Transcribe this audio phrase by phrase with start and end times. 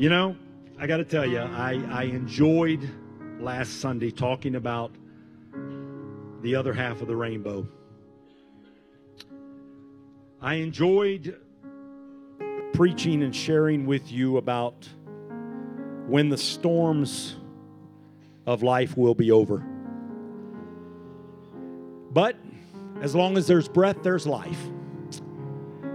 [0.00, 0.34] You know,
[0.78, 2.88] I got to tell you, I, I enjoyed
[3.38, 4.92] last Sunday talking about
[6.40, 7.68] the other half of the rainbow.
[10.40, 11.38] I enjoyed
[12.72, 14.88] preaching and sharing with you about
[16.06, 17.36] when the storms
[18.46, 19.62] of life will be over.
[22.10, 22.36] But
[23.02, 24.64] as long as there's breath, there's life.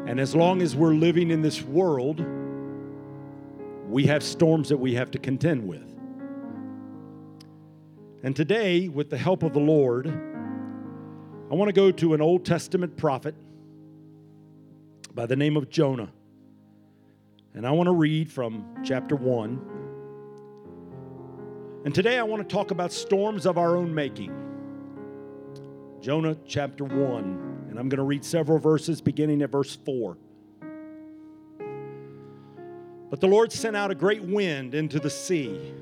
[0.06, 2.24] And as long as we're living in this world,
[3.96, 5.88] we have storms that we have to contend with.
[8.24, 12.44] And today, with the help of the Lord, I want to go to an Old
[12.44, 13.36] Testament prophet
[15.14, 16.12] by the name of Jonah.
[17.54, 19.62] And I want to read from chapter 1.
[21.86, 24.34] And today I want to talk about storms of our own making.
[26.02, 27.68] Jonah chapter 1.
[27.70, 30.18] And I'm going to read several verses beginning at verse 4.
[33.10, 35.74] But the Lord sent out a great wind into the sea.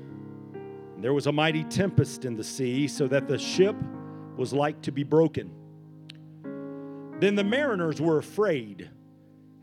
[0.94, 3.76] And there was a mighty tempest in the sea, so that the ship
[4.36, 5.50] was like to be broken.
[7.20, 8.90] Then the mariners were afraid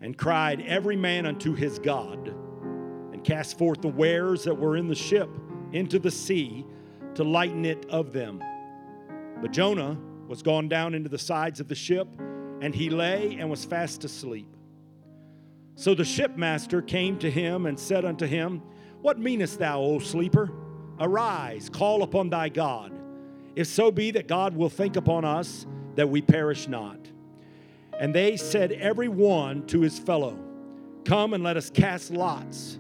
[0.02, 4.88] and cried every man unto his God, and cast forth the wares that were in
[4.88, 5.30] the ship
[5.74, 6.66] into the sea
[7.14, 8.42] to lighten it of them.
[9.42, 9.98] But Jonah
[10.28, 12.08] was gone down into the sides of the ship,
[12.62, 14.48] and he lay and was fast asleep.
[15.76, 18.62] So the shipmaster came to him and said unto him,
[19.02, 20.52] What meanest thou, O sleeper?
[21.00, 22.94] Arise, call upon thy God,
[23.56, 27.00] if so be that God will think upon us that we perish not.
[28.00, 30.38] And they said, every one to his fellow,
[31.06, 32.80] Come and let us cast lots,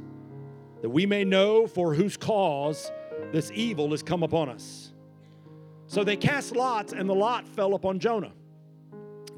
[0.81, 2.92] that we may know for whose cause
[3.31, 4.94] this evil is come upon us.
[5.88, 8.31] So they cast lots, and the lot fell upon Jonah.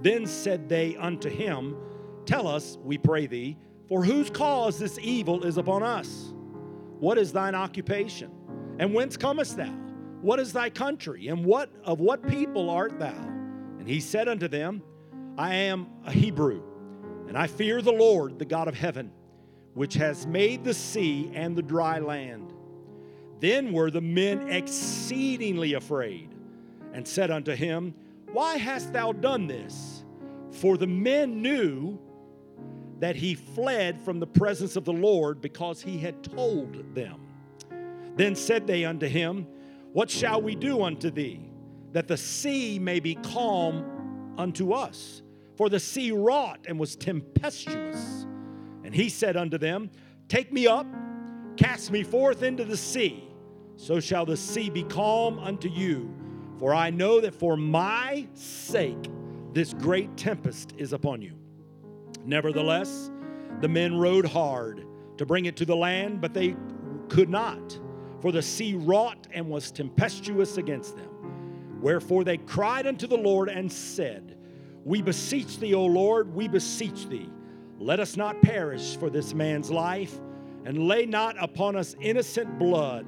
[0.02, 1.76] Then said they unto him,
[2.26, 3.58] Tell us, we pray thee,
[3.88, 6.34] for whose cause this evil is upon us?
[7.00, 8.32] What is thine occupation?
[8.80, 9.74] And whence comest thou?
[10.22, 11.28] What is thy country?
[11.28, 13.14] And what of what people art thou?
[13.80, 14.82] And he said unto them,
[15.38, 16.64] I am a Hebrew,
[17.28, 19.12] and I fear the Lord, the God of heaven,
[19.74, 22.54] which has made the sea and the dry land.
[23.40, 26.34] Then were the men exceedingly afraid,
[26.94, 27.94] and said unto him,
[28.32, 30.06] Why hast thou done this?
[30.52, 32.00] For the men knew
[33.04, 37.20] that he fled from the presence of the Lord because he had told them.
[38.16, 39.46] Then said they unto him,
[39.92, 41.42] What shall we do unto thee,
[41.92, 45.22] that the sea may be calm unto us?
[45.58, 48.26] For the sea wrought and was tempestuous.
[48.86, 49.92] And he said unto them,
[50.30, 50.88] Take me up,
[51.58, 53.28] cast me forth into the sea,
[53.76, 56.10] so shall the sea be calm unto you.
[56.58, 59.10] For I know that for my sake
[59.52, 61.43] this great tempest is upon you.
[62.26, 63.12] Nevertheless,
[63.62, 64.86] the men rowed hard
[65.18, 66.56] to bring it to the land, but they
[67.10, 67.80] could not,
[68.22, 71.10] for the sea wrought and was tempestuous against them.
[71.82, 74.38] Wherefore they cried unto the Lord and said,
[74.86, 77.30] we beseech thee, O Lord, we beseech thee,
[77.80, 80.20] let us not perish for this man's life,
[80.66, 83.06] and lay not upon us innocent blood,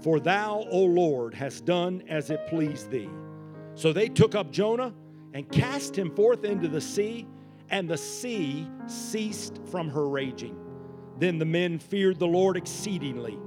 [0.00, 3.08] for thou, O Lord, hast done as it pleased thee.
[3.74, 4.94] So they took up Jonah
[5.34, 7.26] and cast him forth into the sea,
[7.70, 10.56] and the sea ceased from her raging.
[11.18, 13.38] Then the men feared the Lord exceedingly,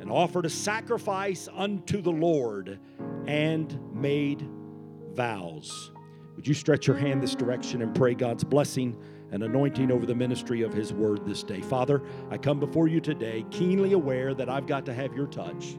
[0.00, 2.78] and offered a sacrifice unto the Lord,
[3.26, 4.48] and made
[5.12, 5.92] vows.
[6.36, 8.96] Would you stretch your hand this direction and pray God's blessing
[9.30, 11.60] and anointing over the ministry of His word this day?
[11.60, 15.76] Father, I come before you today keenly aware that I've got to have your touch.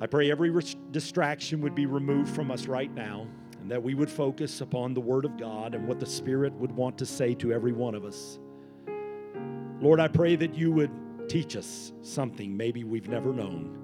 [0.00, 0.52] I pray every
[0.90, 3.26] distraction would be removed from us right now
[3.66, 6.70] and that we would focus upon the Word of God and what the Spirit would
[6.70, 8.38] want to say to every one of us.
[9.80, 10.92] Lord, I pray that you would
[11.28, 13.76] teach us something maybe we've never known.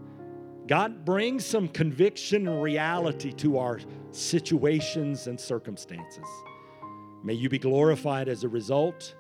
[0.69, 3.81] God brings some conviction and reality to our
[4.13, 6.29] situations and circumstances.
[7.25, 9.17] May you be glorified as a result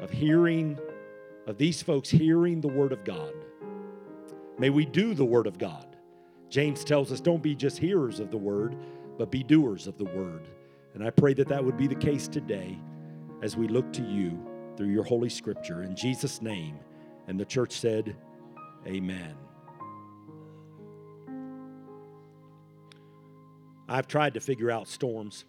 [0.00, 0.78] of hearing,
[1.46, 3.34] of these folks hearing the Word of God.
[4.58, 5.98] May we do the Word of God.
[6.48, 8.74] James tells us don't be just hearers of the Word,
[9.22, 10.48] but be doers of the Word.
[10.94, 12.76] And I pray that that would be the case today
[13.40, 14.36] as we look to you
[14.76, 15.84] through your Holy Scripture.
[15.84, 16.76] In Jesus' name.
[17.28, 18.16] And the church said,
[18.84, 19.36] Amen.
[23.88, 25.44] I've tried to figure out storms,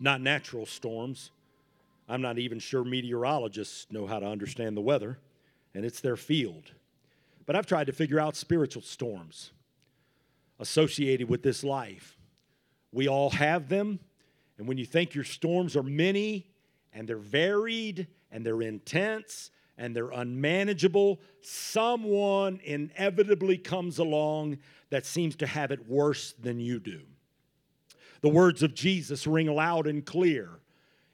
[0.00, 1.30] not natural storms.
[2.08, 5.20] I'm not even sure meteorologists know how to understand the weather,
[5.72, 6.72] and it's their field.
[7.46, 9.52] But I've tried to figure out spiritual storms
[10.58, 12.18] associated with this life.
[12.92, 13.98] We all have them,
[14.58, 16.46] and when you think your storms are many
[16.92, 24.58] and they're varied and they're intense and they're unmanageable, someone inevitably comes along
[24.90, 27.00] that seems to have it worse than you do.
[28.20, 30.60] The words of Jesus ring loud and clear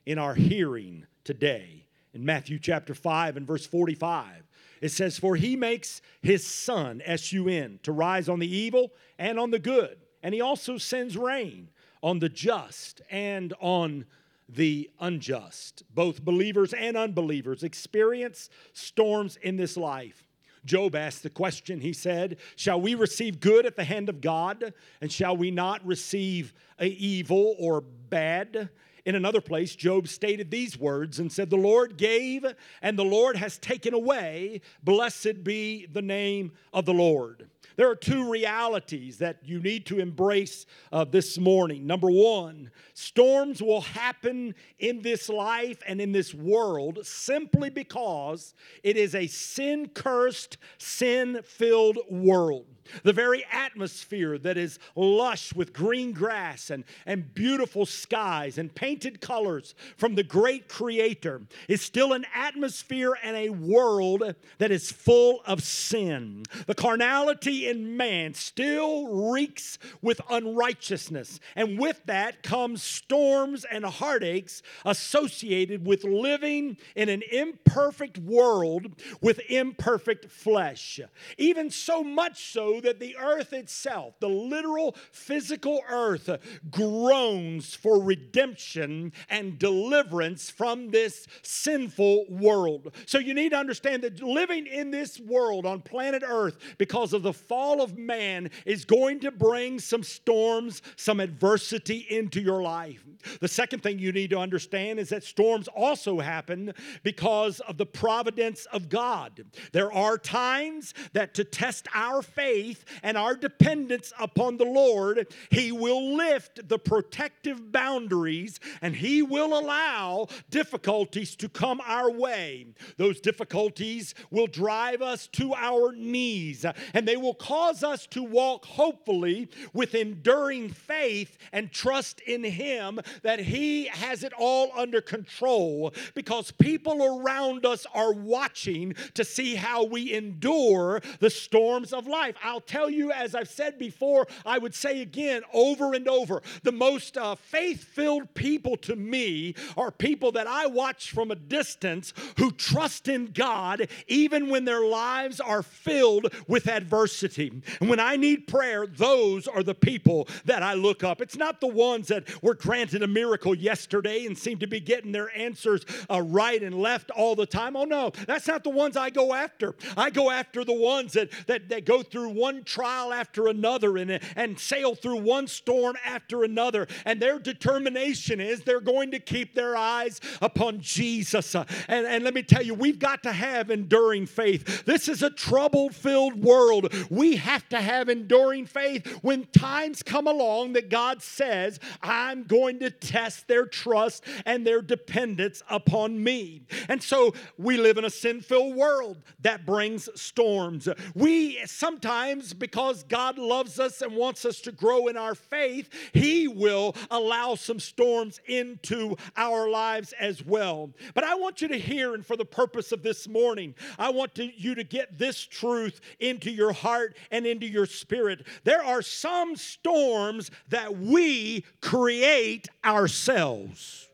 [0.05, 1.85] in our hearing today.
[2.13, 4.43] In Matthew chapter 5 and verse 45,
[4.81, 8.91] it says, For he makes his sun, S U N, to rise on the evil
[9.17, 9.97] and on the good.
[10.21, 11.69] And he also sends rain
[12.01, 14.05] on the just and on
[14.47, 15.83] the unjust.
[15.93, 20.23] Both believers and unbelievers experience storms in this life.
[20.65, 24.73] Job asked the question, he said, Shall we receive good at the hand of God,
[25.01, 28.69] and shall we not receive evil or bad?
[29.05, 32.45] In another place, Job stated these words and said, The Lord gave,
[32.81, 34.61] and the Lord has taken away.
[34.83, 37.49] Blessed be the name of the Lord.
[37.79, 41.87] There are two realities that you need to embrace uh, this morning.
[41.87, 48.53] Number one, storms will happen in this life and in this world simply because
[48.83, 52.65] it is a sin cursed, sin filled world.
[53.03, 59.21] The very atmosphere that is lush with green grass and, and beautiful skies and painted
[59.21, 65.41] colors from the great Creator is still an atmosphere and a world that is full
[65.45, 66.43] of sin.
[66.67, 74.63] The carnality in man still reeks with unrighteousness, and with that comes storms and heartaches
[74.85, 78.87] associated with living in an imperfect world
[79.21, 80.99] with imperfect flesh.
[81.37, 86.29] Even so much so that the earth itself, the literal physical earth,
[86.69, 92.93] groans for redemption and deliverance from this sinful world.
[93.05, 97.23] So you need to understand that living in this world on planet earth because of
[97.23, 103.03] the fall of man is going to bring some storms, some adversity into your life.
[103.41, 106.73] The second thing you need to understand is that storms also happen
[107.03, 109.45] because of the providence of God.
[109.73, 112.68] There are times that to test our faith
[113.03, 119.57] and our dependence upon the Lord, He will lift the protective boundaries and He will
[119.57, 122.67] allow difficulties to come our way.
[122.97, 128.65] Those difficulties will drive us to our knees and they will cause us to walk
[128.65, 135.93] hopefully with enduring faith and trust in Him that He has it all under control
[136.13, 142.35] because people around us are watching to see how we endure the storms of life.
[142.49, 146.71] I'll tell you, as I've said before, I would say again over and over the
[146.71, 152.11] most uh, faith filled people to me are people that I watch from a distance
[152.37, 157.61] who trust in God even when their lives are filled with adversity.
[157.79, 161.21] And when I need prayer, those are the people that I look up.
[161.21, 165.11] It's not the ones that were granted a miracle yesterday and seem to be getting
[165.11, 167.75] their answers uh, right and left all the time.
[167.75, 169.75] Oh no, that's not the ones I go after.
[169.95, 174.19] I go after the ones that, that, that go through one trial after another and,
[174.35, 176.87] and sail through one storm after another.
[177.05, 181.53] And their determination is they're going to keep their eyes upon Jesus.
[181.53, 184.85] Uh, and, and let me tell you, we've got to have enduring faith.
[184.85, 186.93] This is a trouble filled world.
[187.09, 192.79] We have to have enduring faith when times come along that God says, I'm going
[192.79, 196.63] to test their trust and their dependence upon me.
[196.87, 200.87] And so we live in a sin filled world that brings storms.
[201.13, 206.47] We sometimes, because God loves us and wants us to grow in our faith, He
[206.47, 210.91] will allow some storms into our lives as well.
[211.13, 214.35] But I want you to hear, and for the purpose of this morning, I want
[214.35, 218.45] to, you to get this truth into your heart and into your spirit.
[218.63, 224.07] There are some storms that we create ourselves.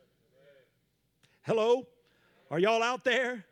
[1.44, 1.88] Hello?
[2.50, 3.46] Are y'all out there?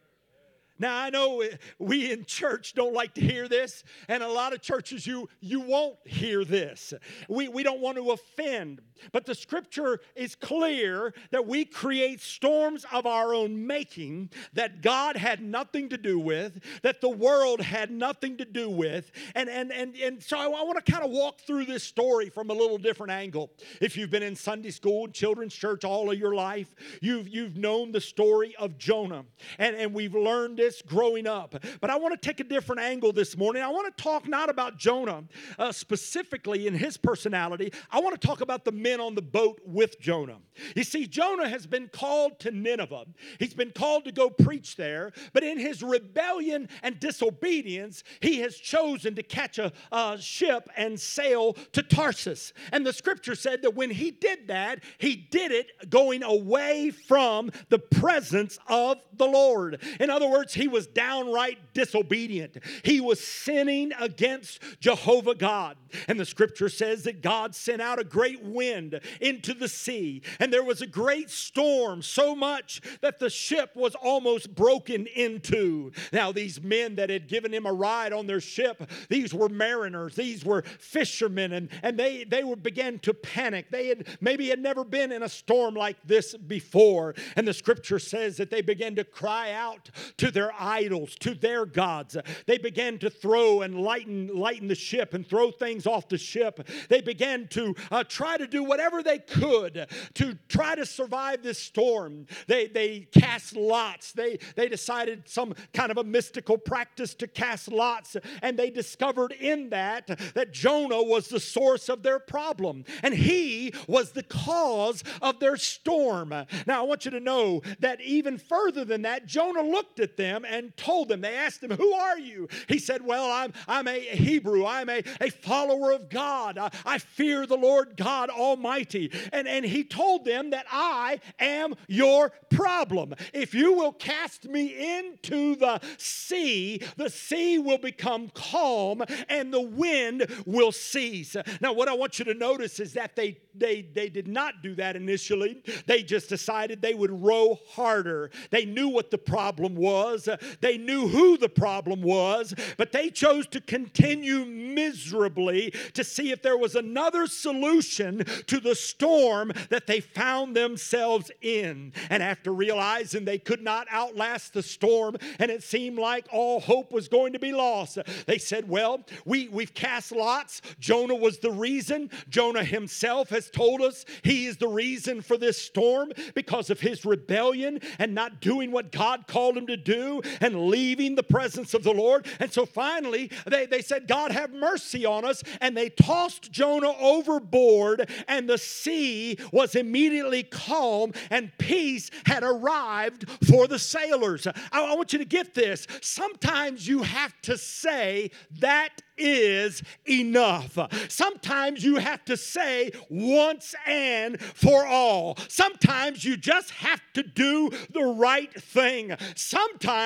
[0.83, 1.41] Now I know
[1.79, 5.61] we in church don't like to hear this, and a lot of churches you you
[5.61, 6.93] won't hear this.
[7.29, 8.81] We we don't want to offend,
[9.13, 15.15] but the scripture is clear that we create storms of our own making that God
[15.15, 19.09] had nothing to do with, that the world had nothing to do with.
[19.35, 22.27] And and and, and so I, I want to kind of walk through this story
[22.27, 23.51] from a little different angle.
[23.79, 27.55] If you've been in Sunday school and children's church all of your life, you've you've
[27.55, 29.23] known the story of Jonah.
[29.57, 31.55] And, and we've learned this growing up.
[31.81, 33.61] But I want to take a different angle this morning.
[33.61, 35.23] I want to talk not about Jonah
[35.59, 37.71] uh, specifically in his personality.
[37.91, 40.37] I want to talk about the men on the boat with Jonah.
[40.75, 43.05] You see, Jonah has been called to Nineveh,
[43.39, 48.55] he's been called to go preach there, but in his rebellion and disobedience, he has
[48.55, 52.53] chosen to catch a, a ship and sail to Tarsus.
[52.71, 57.51] And the scripture said that when he did that, he did it going away from
[57.69, 59.81] the presence of the Lord.
[59.99, 62.57] In other words, he was downright disobedient.
[62.83, 65.77] He was sinning against Jehovah God.
[66.07, 70.51] And the scripture says that God sent out a great wind into the sea, and
[70.51, 75.91] there was a great storm, so much that the ship was almost broken into.
[76.11, 80.15] Now, these men that had given him a ride on their ship, these were mariners,
[80.15, 83.69] these were fishermen, and, and they, they were began to panic.
[83.69, 87.13] They had maybe had never been in a storm like this before.
[87.35, 91.65] And the scripture says that they began to cry out to their idols, to their
[91.65, 92.17] gods.
[92.45, 96.67] They began to throw and lighten, lighten the ship and throw things off the ship.
[96.89, 101.59] They began to uh, try to do whatever they could to try to survive this
[101.59, 102.27] storm.
[102.47, 104.11] They, they cast lots.
[104.11, 109.33] They, they decided some kind of a mystical practice to cast lots, and they discovered
[109.33, 115.03] in that that Jonah was the source of their problem, and he was the cause
[115.21, 116.29] of their storm.
[116.65, 120.32] Now, I want you to know that even further than that, Jonah looked at them
[120.47, 122.47] and told them, they asked him, Who are you?
[122.67, 126.97] He said, Well, I'm, I'm a Hebrew, I'm a, a follower of God, I, I
[126.97, 129.11] fear the Lord God Almighty.
[129.31, 133.13] And, and he told them that I am your problem.
[133.33, 139.61] If you will cast me into the sea, the sea will become calm and the
[139.61, 141.35] wind will cease.
[141.61, 144.75] Now, what I want you to notice is that they, they, they did not do
[144.75, 145.63] that initially.
[145.85, 148.31] They just decided they would row harder.
[148.49, 153.09] They knew what the problem was, Uh, they knew who the problem was, but they
[153.09, 159.87] chose to continue miserably to see if there was another solution to the storm that
[159.87, 161.93] they found themselves in.
[162.09, 166.91] And after realizing they could not outlast the storm and it seemed like all hope
[166.91, 170.61] was going to be lost, they said, Well, we, we've cast lots.
[170.79, 172.09] Jonah was the reason.
[172.29, 177.05] Jonah himself has told us he is the reason for this storm because of his
[177.05, 181.83] rebellion and not doing what God called him to do and leaving the presence of
[181.83, 182.27] the Lord.
[182.39, 185.43] And so finally, they, they said, God, have mercy on us.
[185.61, 193.29] And they tossed Jonah overboard, and the sea was immediately calm, and peace had arrived
[193.47, 194.47] for the sailors.
[194.47, 195.87] I, I want you to get this.
[196.01, 200.77] Sometimes you have to say, That is enough.
[201.07, 205.37] Sometimes you have to say once and for all.
[205.47, 209.15] Sometimes you just have to do the right thing.
[209.35, 210.02] Sometimes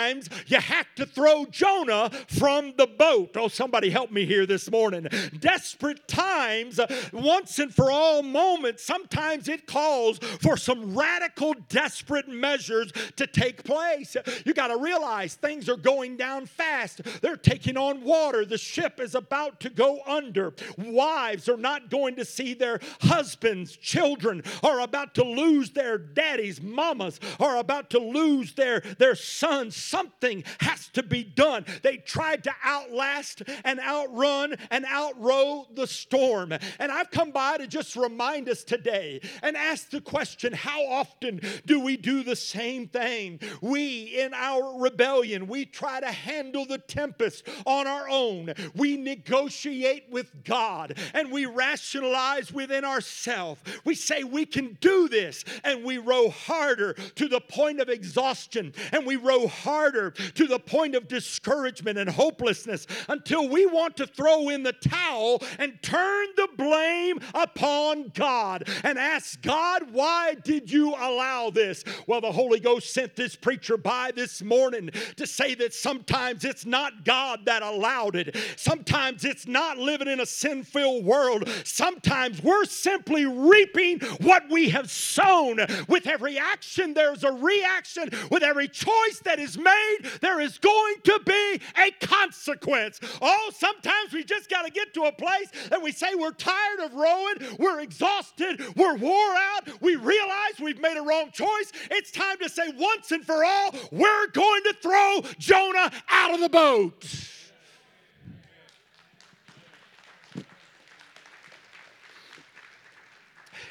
[0.47, 3.35] you have to throw Jonah from the boat.
[3.35, 5.07] Oh, somebody help me here this morning.
[5.39, 6.79] Desperate times,
[7.11, 13.63] once and for all moments, sometimes it calls for some radical, desperate measures to take
[13.63, 14.15] place.
[14.45, 17.01] You got to realize things are going down fast.
[17.21, 18.45] They're taking on water.
[18.45, 20.53] The ship is about to go under.
[20.77, 23.75] Wives are not going to see their husbands.
[23.75, 26.61] Children are about to lose their daddies.
[26.61, 29.75] Mamas are about to lose their, their sons.
[29.87, 31.63] Something has to be done.
[31.81, 36.51] They tried to outlast and outrun and outrow the storm.
[36.51, 41.39] And I've come by to just remind us today and ask the question how often
[41.65, 43.39] do we do the same thing?
[43.61, 48.53] We, in our rebellion, we try to handle the tempest on our own.
[48.75, 53.61] We negotiate with God and we rationalize within ourselves.
[53.85, 58.73] We say we can do this and we row harder to the point of exhaustion
[58.91, 64.07] and we row harder to the point of discouragement and hopelessness until we want to
[64.07, 70.71] throw in the towel and turn the blame upon God and ask God, why did
[70.71, 71.83] you allow this?
[72.07, 76.65] Well, the Holy Ghost sent this preacher by this morning to say that sometimes it's
[76.65, 78.35] not God that allowed it.
[78.55, 81.49] Sometimes it's not living in a sin filled world.
[81.63, 85.59] Sometimes we're simply reaping what we have sown.
[85.87, 88.09] With every action, there's a reaction.
[88.31, 92.99] With every choice that is made, there is going to be a consequence.
[93.21, 96.79] Oh, sometimes we just got to get to a place that we say we're tired
[96.79, 101.71] of rowing, we're exhausted, we're wore out, we realize we've made a wrong choice.
[101.91, 106.39] It's time to say once and for all, we're going to throw Jonah out of
[106.41, 107.05] the boat.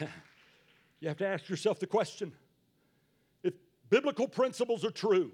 [0.98, 2.32] You have to ask yourself the question
[3.44, 3.54] if
[3.90, 5.30] biblical principles are true,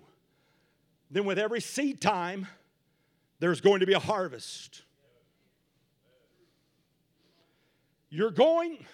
[1.12, 2.46] then with every seed time,
[3.38, 4.82] there's going to be a harvest.
[8.08, 8.84] You're going,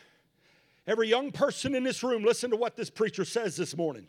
[0.86, 4.06] every young person in this room, listen to what this preacher says this morning.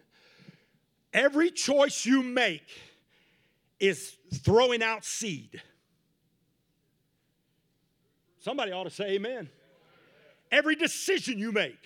[1.13, 2.69] Every choice you make
[3.79, 5.61] is throwing out seed.
[8.39, 9.49] Somebody ought to say amen.
[10.51, 11.79] Every decision you make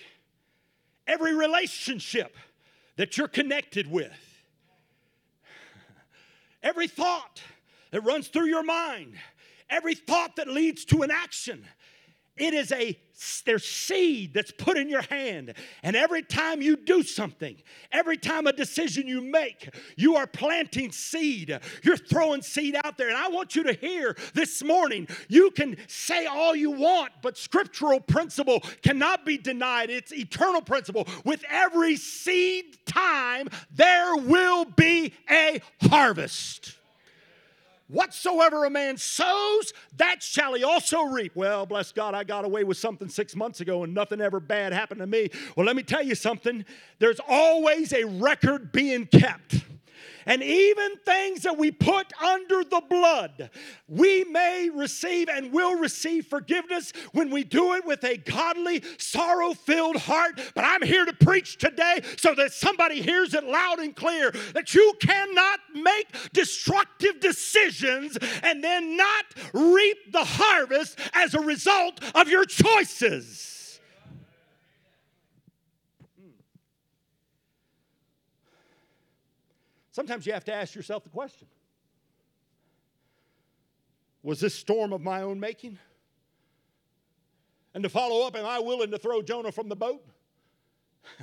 [1.06, 2.36] every relationship
[2.96, 4.12] that you're connected with
[6.64, 7.40] every thought
[7.92, 9.14] that runs through your mind,
[9.70, 11.64] every thought that leads to an action,
[12.36, 12.98] it is a
[13.44, 15.54] there's seed that's put in your hand.
[15.82, 17.56] And every time you do something,
[17.92, 21.58] every time a decision you make, you are planting seed.
[21.82, 23.08] You're throwing seed out there.
[23.08, 27.38] And I want you to hear this morning you can say all you want, but
[27.38, 29.90] scriptural principle cannot be denied.
[29.90, 31.06] It's eternal principle.
[31.24, 36.76] With every seed time, there will be a harvest.
[37.94, 41.36] Whatsoever a man sows, that shall he also reap.
[41.36, 44.72] Well, bless God, I got away with something six months ago and nothing ever bad
[44.72, 45.30] happened to me.
[45.56, 46.64] Well, let me tell you something.
[46.98, 49.62] There's always a record being kept
[50.26, 53.50] and even things that we put under the blood,
[53.88, 59.54] we may receive and will receive forgiveness when we do it with a godly, sorrow
[59.54, 60.40] filled heart.
[60.54, 64.74] But I'm here to preach today so that somebody hears it loud and clear that
[64.74, 72.28] you cannot make destructive decisions and then not reap the harvest as a result of
[72.28, 73.53] your choices.
[79.94, 81.46] Sometimes you have to ask yourself the question
[84.24, 85.78] Was this storm of my own making?
[87.74, 90.04] And to follow up, am I willing to throw Jonah from the boat?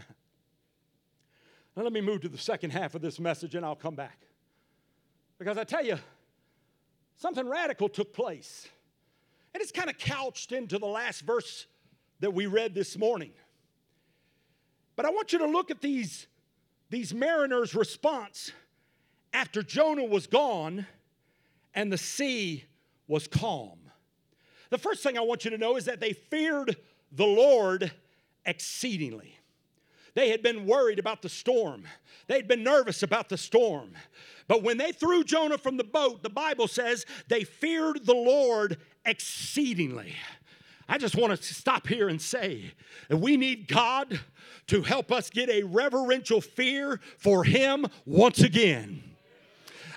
[1.76, 4.20] now, let me move to the second half of this message and I'll come back.
[5.38, 5.98] Because I tell you,
[7.18, 8.70] something radical took place.
[9.54, 11.68] And it's kind of couched into the last verse
[12.22, 13.32] that we read this morning.
[14.96, 16.28] But I want you to look at these,
[16.92, 18.52] these mariners' response
[19.34, 20.86] after Jonah was gone
[21.74, 22.66] and the sea
[23.08, 23.80] was calm.
[24.70, 26.76] The first thing I want you to know is that they feared
[27.12, 27.92] the Lord
[28.46, 29.38] exceedingly.
[30.16, 31.86] They had been worried about the storm.
[32.28, 33.94] They'd been nervous about the storm.
[34.50, 38.78] But when they threw Jonah from the boat, the Bible says they feared the Lord
[39.06, 40.14] exceedingly.
[40.92, 42.74] I just want to stop here and say
[43.08, 44.20] that we need God
[44.68, 49.02] to help us get a reverential fear for Him once again.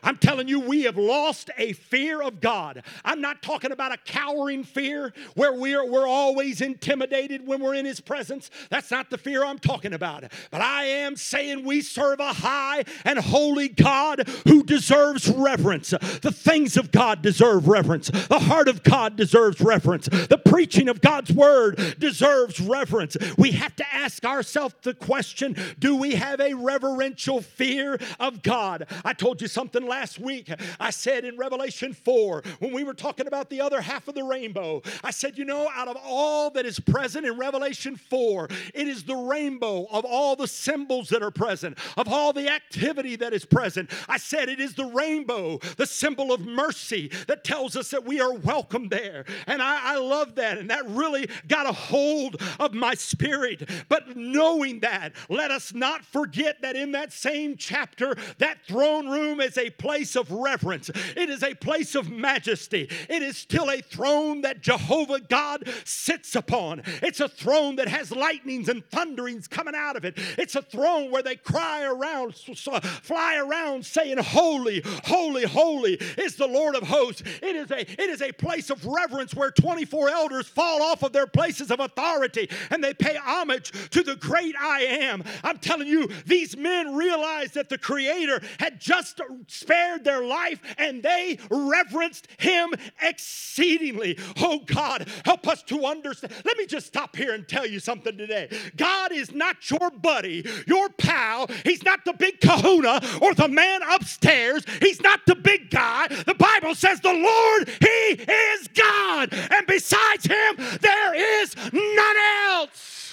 [0.05, 2.85] I'm telling you, we have lost a fear of God.
[3.05, 7.87] I'm not talking about a cowering fear where we're, we're always intimidated when we're in
[7.87, 8.51] His presence.
[8.71, 10.25] That's not the fear I'm talking about.
[10.51, 15.90] But I am saying we serve a high and holy God who deserves reverence.
[15.90, 18.09] The things of God deserve reverence.
[18.09, 20.07] The heart of God deserves reverence.
[20.07, 23.17] The preaching of God's word deserves reverence.
[23.38, 28.87] We have to ask ourselves the question do we have a reverential fear of God?
[29.05, 30.51] I told you something last week.
[30.81, 34.25] I said in Revelation 4, when we were talking about the other half of the
[34.25, 38.89] rainbow, I said, you know, out of all that is present in Revelation 4, it
[38.89, 43.33] is the rainbow of all the symbols that are present, of all the activity that
[43.33, 43.89] is present.
[44.09, 48.21] I said it is the rainbow, the symbol of mercy that tells us that we
[48.21, 49.25] are welcome there.
[49.47, 50.59] And I, I love that.
[50.59, 53.71] And that really got a hold of my spirit.
[53.89, 59.41] But knowing that, let us not forget that in that same chapter, that throne room
[59.41, 62.88] is a place of reverence, it is a place of majesty.
[63.11, 66.81] It is still a throne that Jehovah God sits upon.
[67.03, 70.14] It's a throne that has lightnings and thunderings coming out of it.
[70.38, 76.49] It's a throne where they cry around, fly around saying, Holy, holy, holy is the
[76.49, 77.23] Lord of hosts.
[77.42, 81.12] It is a, it is a place of reverence where 24 elders fall off of
[81.12, 85.25] their places of authority and they pay homage to the great I am.
[85.42, 90.61] I'm telling you, these men realized that the Creator had just spent spared their life
[90.79, 94.19] and they reverenced him exceedingly.
[94.41, 96.33] Oh God, help us to understand.
[96.45, 98.49] Let me just stop here and tell you something today.
[98.77, 101.49] God is not your buddy, your pal.
[101.65, 104.65] He's not the big kahuna or the man upstairs.
[104.81, 106.07] He's not the big guy.
[106.09, 112.17] The Bible says the Lord, He is God, and besides Him, there is none
[112.49, 113.04] else.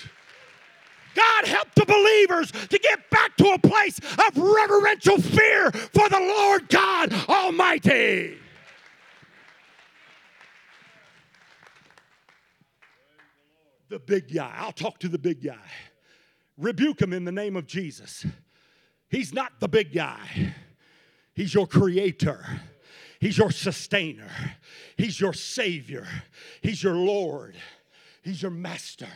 [1.16, 6.20] God help the believers to get back to a place of reverential fear for the
[6.20, 8.38] Lord God Almighty.
[13.90, 14.54] The big guy.
[14.58, 15.58] I'll talk to the big guy.
[16.58, 18.26] Rebuke him in the name of Jesus.
[19.10, 20.54] He's not the big guy,
[21.34, 22.46] he's your creator.
[23.22, 24.32] He's your sustainer.
[24.98, 26.08] He's your savior.
[26.64, 27.56] He's your Lord.
[28.24, 29.08] He's your master.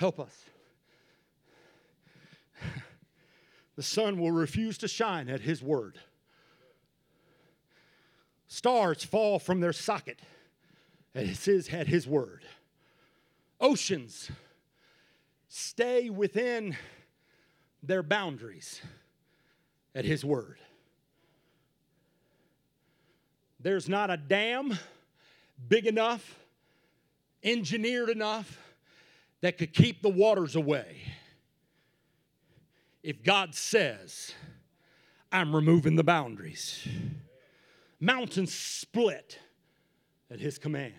[0.00, 0.34] Help us.
[3.76, 6.00] The sun will refuse to shine at his word.
[8.48, 10.18] Stars fall from their socket
[11.14, 12.44] at his, at his word.
[13.60, 14.30] Oceans
[15.50, 16.78] stay within
[17.82, 18.80] their boundaries
[19.94, 20.56] at his word.
[23.60, 24.78] There's not a dam
[25.68, 26.38] big enough,
[27.42, 28.58] engineered enough,
[29.40, 31.02] that could keep the waters away.
[33.02, 34.34] If God says,
[35.32, 36.86] I'm removing the boundaries,
[37.98, 39.38] mountains split
[40.30, 40.92] at His command,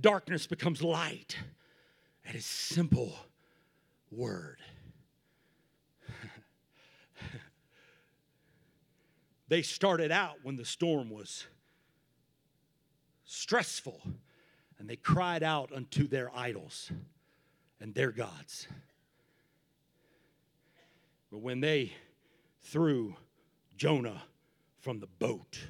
[0.00, 1.36] darkness becomes light
[2.26, 3.14] at His simple
[4.10, 4.60] word.
[9.48, 11.46] they started out when the storm was
[13.24, 14.00] stressful
[14.82, 16.90] and they cried out unto their idols
[17.80, 18.66] and their gods.
[21.30, 21.92] But when they
[22.62, 23.14] threw
[23.76, 24.24] Jonah
[24.80, 25.60] from the boat,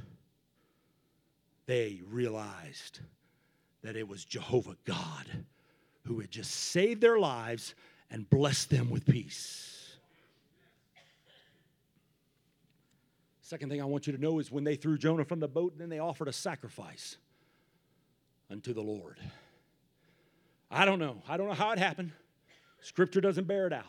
[1.66, 3.00] they realized
[3.82, 5.44] that it was Jehovah God
[6.04, 7.74] who had just saved their lives
[8.10, 9.98] and blessed them with peace.
[13.42, 15.76] Second thing I want you to know is when they threw Jonah from the boat,
[15.76, 17.18] then they offered a sacrifice
[18.52, 19.18] unto the Lord.
[20.70, 21.22] I don't know.
[21.28, 22.12] I don't know how it happened.
[22.80, 23.84] Scripture doesn't bear it out.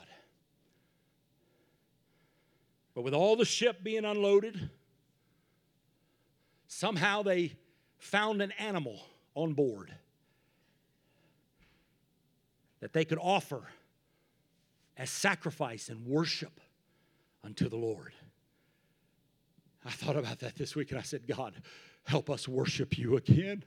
[2.96, 4.70] But with all the ship being unloaded,
[6.68, 7.54] somehow they
[7.98, 9.00] found an animal
[9.36, 9.94] on board
[12.80, 13.64] that they could offer
[14.96, 16.62] as sacrifice and worship
[17.44, 18.14] unto the Lord.
[19.84, 21.56] I thought about that this week and I said, God,
[22.06, 23.64] help us worship you again.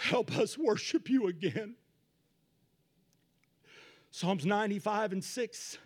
[0.00, 1.74] Help us worship you again.
[4.10, 5.78] Psalms 95 and 6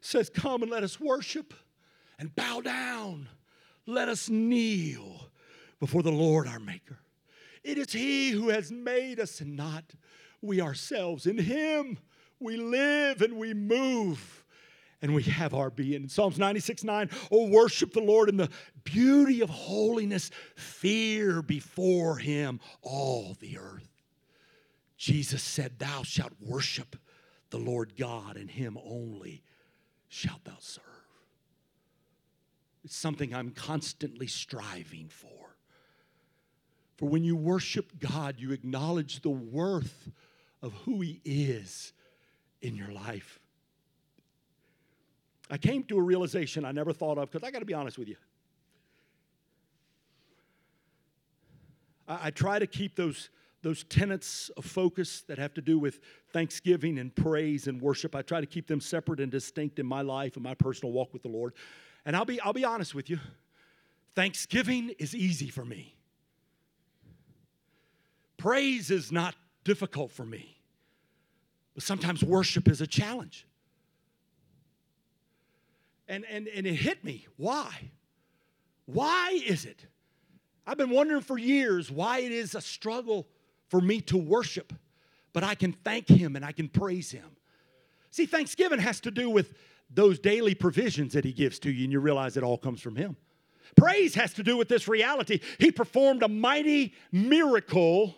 [0.00, 1.54] says, Come and let us worship
[2.18, 3.28] and bow down.
[3.86, 5.30] Let us kneel
[5.78, 6.98] before the Lord our Maker.
[7.62, 9.84] It is He who has made us and not
[10.42, 11.24] we ourselves.
[11.24, 11.98] In Him
[12.40, 14.44] we live and we move
[15.02, 16.02] and we have our being.
[16.02, 18.50] In Psalms 96 9, oh, worship the Lord in the
[18.84, 23.88] beauty of holiness, fear before him all the earth.
[24.96, 26.96] Jesus said, Thou shalt worship
[27.50, 29.42] the Lord God, and him only
[30.08, 30.84] shalt thou serve.
[32.84, 35.56] It's something I'm constantly striving for.
[36.96, 40.10] For when you worship God, you acknowledge the worth
[40.62, 41.92] of who He is
[42.62, 43.38] in your life.
[45.50, 47.98] I came to a realization I never thought of because I got to be honest
[47.98, 48.16] with you.
[52.08, 53.30] I, I, try to keep those,
[53.62, 56.00] those tenets of focus that have to do with
[56.32, 58.16] thanksgiving and praise and worship.
[58.16, 61.12] I try to keep them separate and distinct in my life and my personal walk
[61.12, 61.54] with the Lord.
[62.04, 63.18] And I'll be, I'll be honest with you
[64.14, 65.94] Thanksgiving is easy for me,
[68.36, 70.56] praise is not difficult for me.
[71.74, 73.46] But sometimes worship is a challenge.
[76.08, 77.26] And, and, and it hit me.
[77.36, 77.90] Why?
[78.86, 79.86] Why is it?
[80.66, 83.26] I've been wondering for years why it is a struggle
[83.68, 84.72] for me to worship,
[85.32, 87.36] but I can thank Him and I can praise Him.
[88.10, 89.54] See, Thanksgiving has to do with
[89.92, 92.96] those daily provisions that He gives to you, and you realize it all comes from
[92.96, 93.16] Him.
[93.76, 95.40] Praise has to do with this reality.
[95.58, 98.14] He performed a mighty miracle,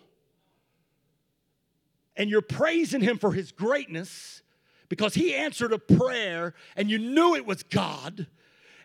[2.16, 4.42] and you're praising Him for His greatness
[4.88, 8.27] because he answered a prayer and you knew it was God.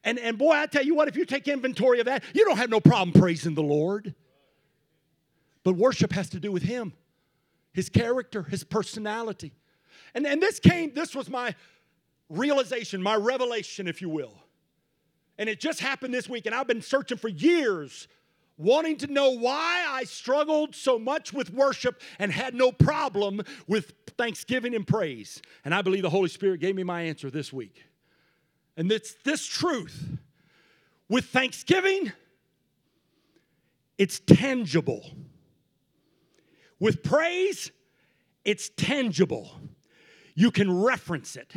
[0.04, 2.58] And, and boy, I tell you what, if you take inventory of that, you don't
[2.58, 4.14] have no problem praising the Lord.
[5.64, 6.94] But worship has to do with him,
[7.72, 9.54] his character, his personality.
[10.14, 11.56] And, and this came, this was my
[12.30, 14.34] realization, my revelation, if you will.
[15.38, 18.08] And it just happened this week, and I've been searching for years
[18.58, 24.03] wanting to know why I struggled so much with worship and had no problem with
[24.18, 25.42] thanksgiving and praise.
[25.66, 27.84] And I believe the Holy Spirit gave me my answer this week.
[28.76, 30.18] And it's this truth
[31.10, 32.12] with thanksgiving,
[33.98, 35.12] it's tangible.
[36.80, 37.72] With praise,
[38.44, 39.52] it's tangible.
[40.36, 41.52] You can reference it.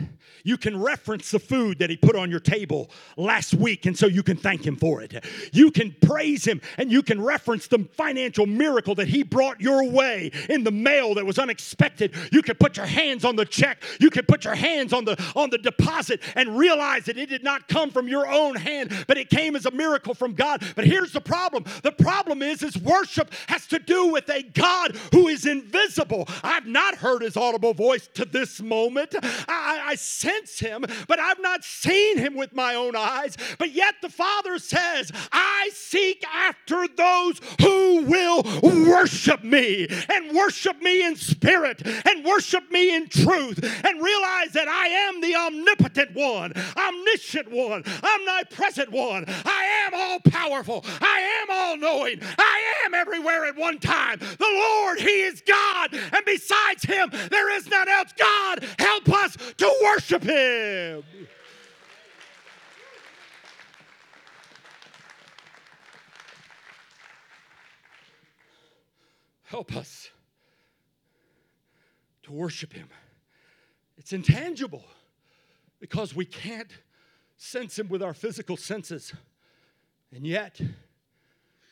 [0.44, 4.06] You can reference the food that he put on your table last week, and so
[4.06, 5.24] you can thank him for it.
[5.52, 9.88] You can praise him, and you can reference the financial miracle that he brought your
[9.88, 12.14] way in the mail that was unexpected.
[12.32, 13.82] You can put your hands on the check.
[13.98, 17.44] You can put your hands on the on the deposit and realize that it did
[17.44, 20.62] not come from your own hand, but it came as a miracle from God.
[20.76, 24.96] But here's the problem: the problem is, is worship has to do with a God
[25.12, 26.28] who is invisible.
[26.42, 29.14] I've not heard his audible voice to this moment.
[29.48, 33.36] I, I sense him, but I've not seen him with my own eyes.
[33.58, 40.80] But yet the Father says, I seek after those who will worship me and worship
[40.82, 46.14] me in spirit and worship me in truth and realize that I am the omnipotent
[46.14, 49.24] one, omniscient one, omnipresent one.
[49.28, 50.84] I am all powerful.
[51.00, 52.20] I am all knowing.
[52.38, 54.18] I am everywhere at one time.
[54.18, 58.12] The Lord, He is God, and besides Him, there is none else.
[58.16, 61.04] God, help us to worship Him.
[69.44, 70.10] Help us
[72.24, 72.88] to worship Him.
[73.96, 74.84] It's intangible
[75.80, 76.70] because we can't
[77.36, 79.12] sense Him with our physical senses.
[80.12, 80.60] And yet,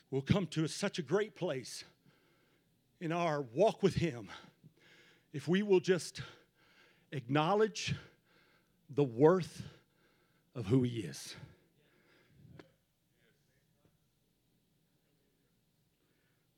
[0.09, 1.83] we'll come to such a great place
[3.01, 4.29] in our walk with Him
[5.33, 6.21] if we will just
[7.15, 7.95] acknowledge
[8.89, 9.63] the worth
[10.53, 11.35] of who He is.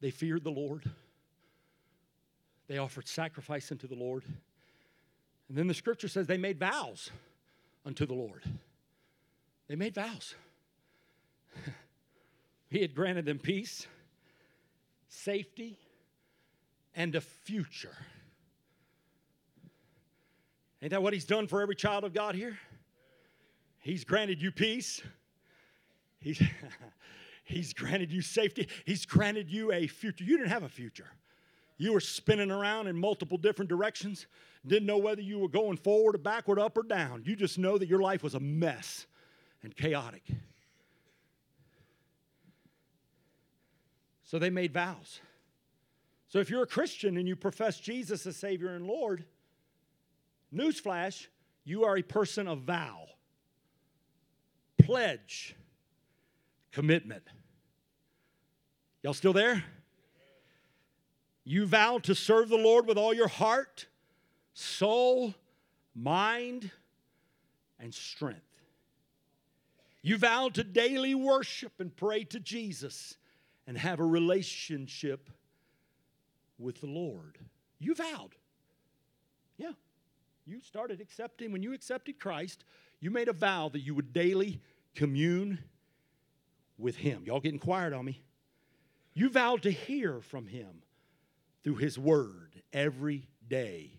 [0.01, 0.89] They feared the Lord.
[2.67, 4.23] They offered sacrifice unto the Lord.
[5.49, 7.09] And then the scripture says they made vows
[7.85, 8.43] unto the Lord.
[9.67, 10.35] They made vows.
[12.69, 13.87] he had granted them peace,
[15.07, 15.77] safety,
[16.93, 17.95] and a future.
[20.81, 22.57] Ain't that what he's done for every child of God here?
[23.79, 25.01] He's granted you peace.
[26.19, 26.41] He's,
[27.43, 28.67] he's granted you safety.
[28.85, 30.23] He's granted you a future.
[30.23, 31.07] You didn't have a future.
[31.77, 34.25] You were spinning around in multiple different directions,
[34.65, 37.23] didn't know whether you were going forward or backward, up or down.
[37.25, 39.05] You just know that your life was a mess
[39.63, 40.23] and chaotic.
[44.23, 45.21] So they made vows.
[46.27, 49.23] So if you're a Christian and you profess Jesus as Savior and Lord,
[50.57, 51.27] newsflash,
[51.63, 53.05] you are a person of vow,
[54.77, 55.55] pledge,
[56.71, 57.23] commitment.
[59.03, 59.63] Y'all still there?
[61.43, 63.87] You vow to serve the Lord with all your heart,
[64.53, 65.33] soul,
[65.95, 66.71] mind,
[67.79, 68.41] and strength.
[70.01, 73.17] You vow to daily worship and pray to Jesus
[73.65, 75.29] and have a relationship
[76.57, 77.37] with the Lord.
[77.77, 78.36] You vowed.
[80.47, 82.63] You started accepting, when you accepted Christ,
[83.01, 84.61] you made a vow that you would daily
[84.95, 85.59] commune
[86.77, 87.23] with Him.
[87.25, 88.23] Y'all getting quiet on me?
[89.13, 90.83] You vowed to hear from Him
[91.65, 93.91] through His Word every day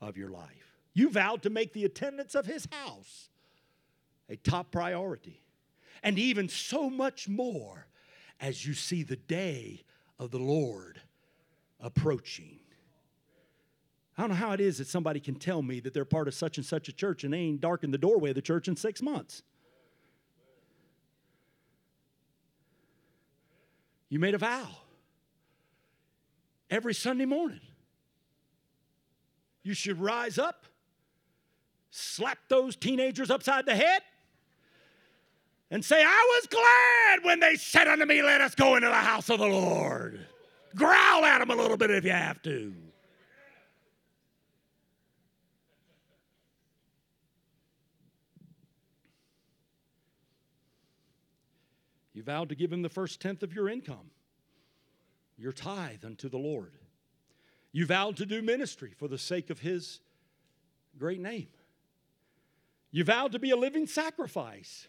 [0.00, 0.78] of your life.
[0.94, 3.28] You vowed to make the attendance of His house
[4.30, 5.42] a top priority.
[6.02, 7.86] And even so much more
[8.40, 9.82] as you see the day
[10.18, 11.02] of the Lord
[11.78, 12.59] approaching.
[14.20, 16.34] I don't know how it is that somebody can tell me that they're part of
[16.34, 18.76] such and such a church and they ain't darkened the doorway of the church in
[18.76, 19.42] six months.
[24.10, 24.68] You made a vow
[26.68, 27.62] every Sunday morning.
[29.62, 30.66] You should rise up,
[31.90, 34.02] slap those teenagers upside the head,
[35.70, 38.94] and say, I was glad when they said unto me, Let us go into the
[38.94, 40.20] house of the Lord.
[40.74, 42.74] Growl at them a little bit if you have to.
[52.20, 54.10] You vowed to give him the first tenth of your income
[55.38, 56.74] your tithe unto the Lord.
[57.72, 60.00] You vowed to do ministry for the sake of His
[60.98, 61.48] great name.
[62.90, 64.86] You vowed to be a living sacrifice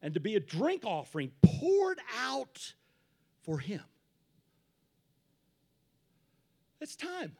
[0.00, 2.72] and to be a drink offering poured out
[3.42, 3.84] for Him.
[6.80, 7.36] It's time.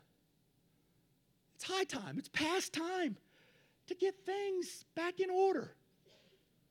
[1.57, 2.19] It's high time.
[2.19, 3.17] It's past time
[3.87, 5.78] to get things back in order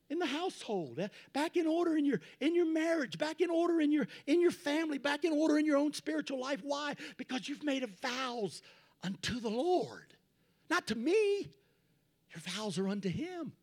[0.09, 3.81] in the household, eh, back in order in your in your marriage, back in order
[3.81, 6.61] in your in your family, back in order in your own spiritual life.
[6.63, 6.95] Why?
[7.17, 8.61] Because you've made a vows
[9.03, 10.13] unto the Lord.
[10.69, 11.49] Not to me.
[12.33, 13.53] Your vows are unto him.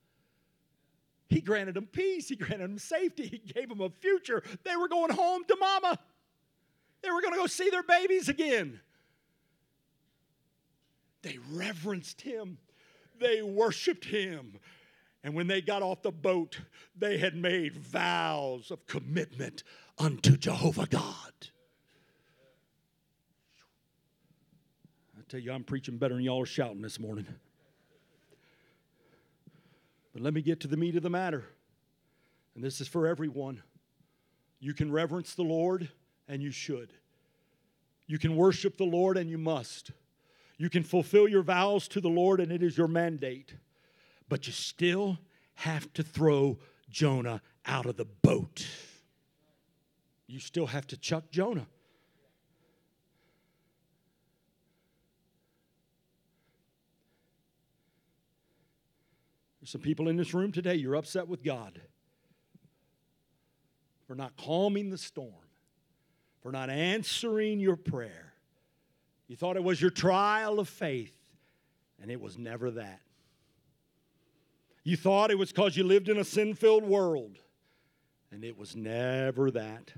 [1.29, 4.43] He granted them peace, he granted them safety, he gave them a future.
[4.63, 5.99] They were going home to mama.
[7.03, 8.81] They were going to go see their babies again.
[11.23, 12.59] They reverenced him.
[13.19, 14.59] They worshiped him.
[15.25, 16.61] And when they got off the boat,
[16.97, 19.65] they had made vows of commitment
[19.99, 21.33] unto Jehovah God.
[25.17, 27.27] I tell you, I'm preaching better than y'all are shouting this morning.
[30.13, 31.45] But let me get to the meat of the matter.
[32.55, 33.63] And this is for everyone.
[34.61, 35.89] You can reverence the Lord,
[36.29, 36.93] and you should.
[38.07, 39.91] You can worship the Lord, and you must.
[40.59, 43.55] You can fulfill your vows to the Lord, and it is your mandate.
[44.29, 45.19] But you still
[45.55, 46.59] have to throw
[46.91, 48.67] Jonah out of the boat.
[50.27, 51.67] You still have to chuck Jonah.
[59.61, 61.81] There's some people in this room today, you're upset with God
[64.07, 65.33] for not calming the storm,
[66.43, 68.35] for not answering your prayer.
[69.27, 71.17] You thought it was your trial of faith,
[72.01, 73.01] and it was never that.
[74.85, 77.39] You thought it was because you lived in a sin filled world,
[78.31, 79.93] and it was never that.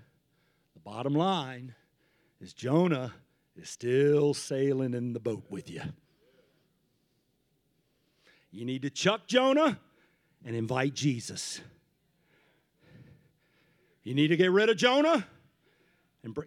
[0.75, 1.75] The bottom line
[2.41, 3.13] is Jonah
[3.57, 5.83] is still sailing in the boat with you.
[8.53, 9.79] You need to chuck Jonah
[10.45, 11.61] and invite Jesus.
[14.05, 15.27] You need to get rid of Jonah
[16.23, 16.47] and bring.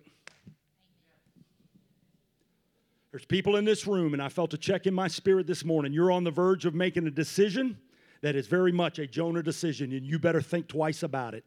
[3.12, 5.91] There's people in this room, and I felt a check in my spirit this morning.
[5.91, 7.78] You're on the verge of making a decision
[8.21, 11.45] that is very much a Jonah decision, and you better think twice about it.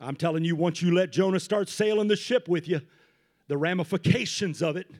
[0.00, 2.82] I'm telling you, once you let Jonah start sailing the ship with you,
[3.48, 4.90] the ramifications of it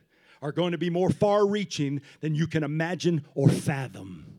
[0.40, 4.36] are going to be more far reaching than you can imagine or fathom.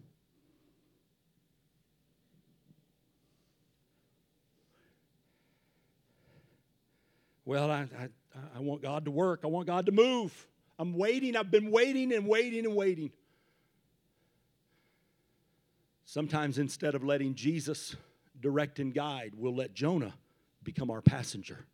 [7.45, 8.09] Well, I, I,
[8.57, 9.41] I want God to work.
[9.43, 10.47] I want God to move.
[10.77, 11.35] I'm waiting.
[11.35, 13.11] I've been waiting and waiting and waiting.
[16.09, 17.97] Sometimes instead of letting Jesus
[18.39, 20.13] direct and guide, we'll let Jonah
[20.63, 21.65] become our passenger.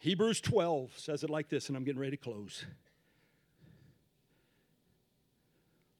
[0.00, 2.66] Hebrews 12 says it like this, and I'm getting ready to close.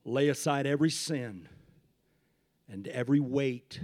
[0.04, 1.48] Lay aside every sin
[2.68, 3.80] and every weight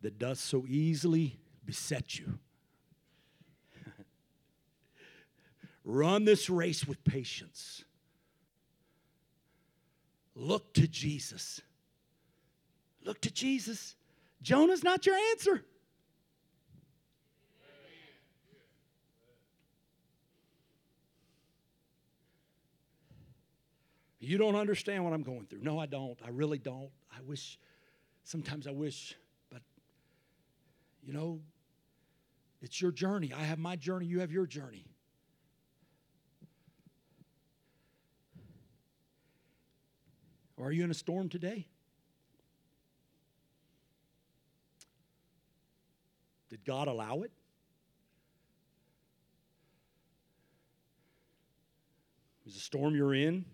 [0.00, 2.40] that does so easily beset you.
[5.84, 7.84] Run this race with patience.
[10.36, 11.62] Look to Jesus.
[13.02, 13.96] Look to Jesus.
[14.42, 15.64] Jonah's not your answer.
[24.18, 25.60] You don't understand what I'm going through.
[25.62, 26.18] No, I don't.
[26.24, 26.90] I really don't.
[27.16, 27.58] I wish,
[28.24, 29.14] sometimes I wish,
[29.50, 29.62] but
[31.02, 31.40] you know,
[32.60, 33.32] it's your journey.
[33.32, 34.84] I have my journey, you have your journey.
[40.60, 41.66] Are you in a storm today?
[46.48, 47.32] Did God allow it?
[52.46, 53.44] Is the storm you're in?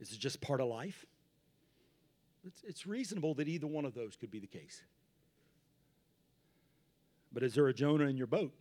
[0.00, 1.04] Is it just part of life?
[2.46, 4.82] It's, it's reasonable that either one of those could be the case.
[7.32, 8.52] But is there a Jonah in your boat?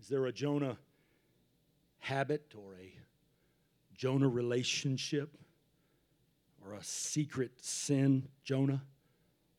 [0.00, 0.76] Is there a Jonah
[1.98, 2.92] habit or a
[3.96, 5.36] Jonah relationship
[6.66, 8.82] or a secret sin Jonah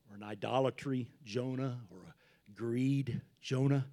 [0.09, 2.13] or an idolatry Jonah or a
[2.53, 3.85] greed Jonah?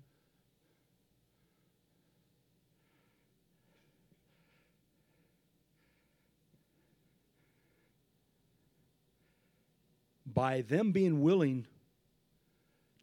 [10.35, 11.67] by them being willing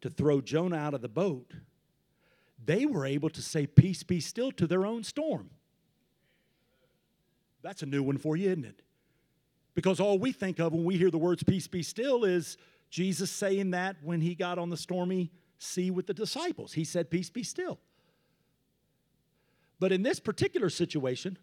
[0.02, 1.54] to throw Jonah out of the boat,
[2.64, 5.50] they were able to say, Peace be still to their own storm.
[7.62, 8.82] That's a new one for you, isn't it?
[9.74, 12.56] Because all we think of when we hear the words peace be still is
[12.90, 16.72] Jesus saying that when he got on the stormy sea with the disciples.
[16.72, 17.78] He said, Peace be still.
[19.78, 21.38] But in this particular situation,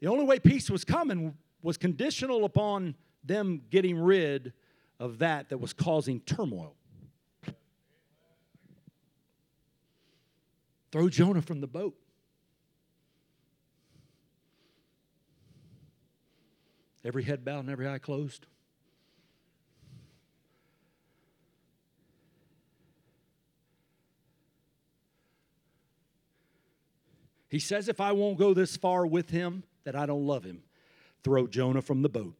[0.00, 2.94] the only way peace was coming was conditional upon
[3.24, 4.52] them getting rid
[4.98, 6.74] of that that was causing turmoil.
[10.92, 11.96] Throw Jonah from the boat.
[17.06, 18.46] Every head bowed and every eye closed.
[27.48, 30.64] He says, if I won't go this far with him, that I don't love him.
[31.22, 32.34] Throw Jonah from the boat.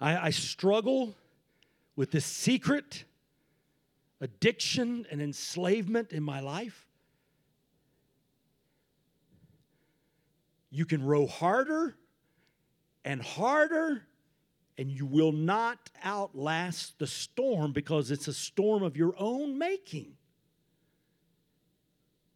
[0.00, 1.14] I, I struggle
[1.94, 3.04] with this secret
[4.20, 6.88] addiction and enslavement in my life.
[10.74, 11.94] You can row harder
[13.04, 14.02] and harder,
[14.76, 20.16] and you will not outlast the storm because it's a storm of your own making.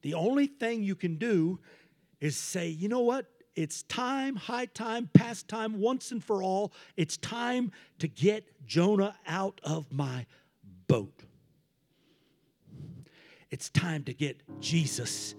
[0.02, 1.58] The only thing you can do
[2.20, 3.26] is say, you know what?
[3.56, 6.72] It's time, high time, past time, once and for all.
[6.96, 10.26] It's time to get Jonah out of my
[10.86, 11.24] boat.
[13.50, 15.34] It's time to get Jesus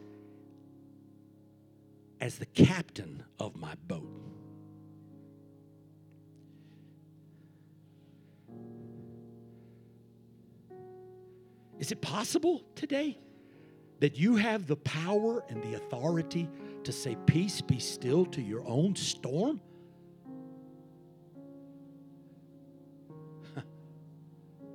[2.21, 4.19] as the captain of my boat.
[11.79, 13.17] Is it possible today
[14.01, 16.49] that you have the power and the authority
[16.83, 19.61] to say, Peace, be still to your own storm?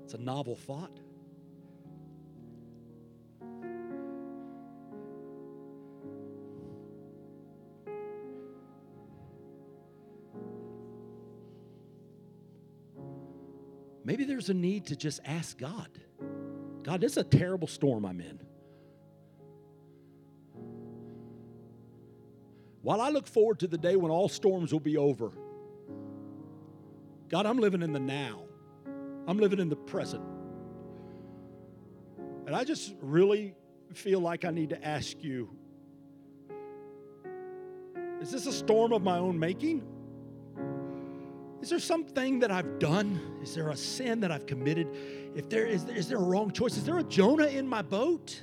[0.05, 0.99] it's a novel thought.
[14.05, 15.88] Maybe there's a need to just ask God
[16.82, 18.38] God, this is a terrible storm I'm in.
[22.82, 25.32] While I look forward to the day when all storms will be over,
[27.30, 28.42] God, I'm living in the now.
[29.26, 30.22] I'm living in the present.
[32.46, 33.55] And I just really
[33.94, 35.48] feel like I need to ask you
[38.20, 39.82] is this a storm of my own making?
[41.64, 43.38] Is there something that I've done?
[43.42, 44.86] Is there a sin that I've committed?
[45.34, 46.76] If there is, is there a wrong choice?
[46.76, 48.42] Is there a Jonah in my boat?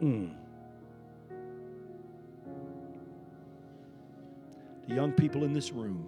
[0.00, 0.30] Hmm.
[4.88, 6.04] The young people in this room.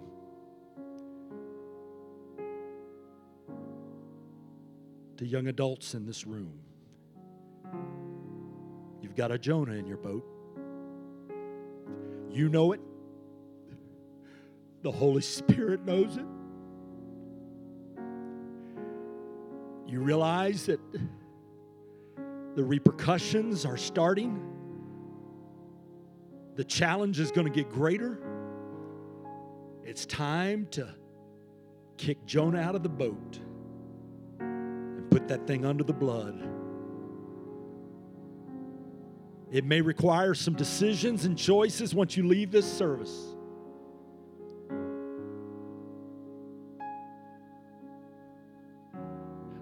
[5.15, 6.59] The young adults in this room.
[9.15, 10.25] You've got a Jonah in your boat.
[12.29, 12.81] You know it.
[14.81, 16.25] The Holy Spirit knows it.
[19.87, 20.81] You realize that
[22.55, 24.37] the repercussions are starting.
[26.57, 28.19] The challenge is going to get greater.
[29.85, 30.93] It's time to
[31.95, 33.39] kick Jonah out of the boat
[34.41, 36.64] and put that thing under the blood.
[39.55, 43.37] It may require some decisions and choices once you leave this service.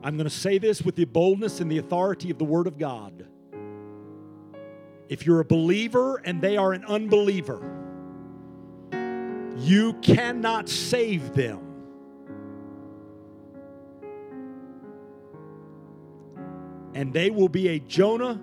[0.02, 2.80] I'm going to say this with the boldness and the authority of the Word of
[2.80, 3.28] God.
[5.10, 7.62] If you're a believer and they are an unbeliever,
[9.60, 11.60] you cannot save them.
[16.96, 18.42] And they will be a Jonah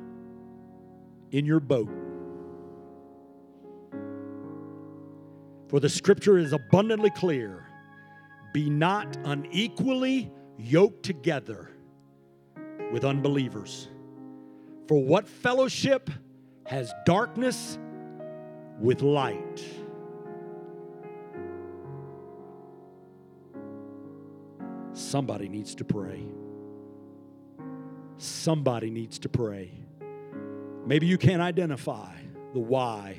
[1.31, 1.91] in your boat.
[5.69, 7.67] For the scripture is abundantly clear
[8.53, 11.71] be not unequally yoked together
[12.93, 13.89] with unbelievers.
[14.89, 16.11] For what fellowship
[16.67, 17.79] has darkness
[18.81, 19.65] with light?
[24.93, 26.25] Somebody needs to pray.
[28.17, 29.71] Somebody needs to pray.
[30.91, 32.17] Maybe you can't identify
[32.53, 33.17] the why.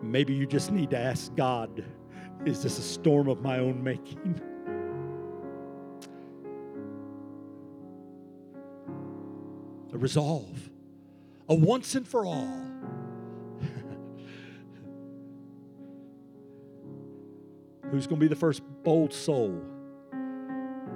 [0.00, 1.84] Maybe you just need to ask God,
[2.46, 4.40] is this a storm of my own making?
[9.92, 10.70] A resolve,
[11.50, 12.46] a once and for all.
[17.90, 19.62] Who's going to be the first bold soul